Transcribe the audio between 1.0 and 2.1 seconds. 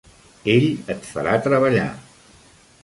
farà treballar.